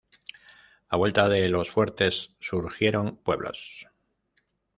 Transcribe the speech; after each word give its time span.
A 0.89 0.97
vuelta 0.97 1.29
de 1.29 1.47
los 1.47 1.69
fuertes 1.69 2.31
surgieron 2.39 3.17
pueblos. 3.17 3.87